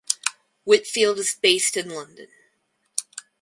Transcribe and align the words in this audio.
Whitfield 0.63 1.19
is 1.19 1.35
based 1.39 1.77
in 1.77 1.91
London. 1.91 2.29